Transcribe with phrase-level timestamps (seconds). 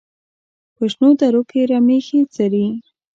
[0.75, 2.67] په شنو درو کې رمې ښې څري.